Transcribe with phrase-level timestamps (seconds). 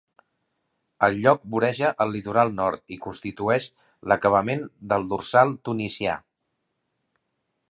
[1.07, 3.69] El lloc voreja el litoral nord i constitueix
[4.13, 6.21] l'acabament del Dorsal tunisià.